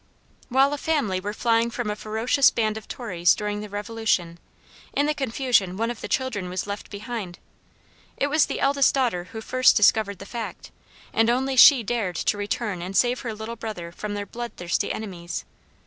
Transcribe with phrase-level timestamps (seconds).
[0.49, 4.39] While a family were flying from a ferocious band of tories during the Revolution,
[4.93, 7.37] in the confusion, one of the children was left behind.
[8.17, 10.71] It was the eldest daughter who first discovered the fact,
[11.13, 14.91] and only she dared to return and save her little brother from their blood thirsty
[14.91, 15.45] enemies.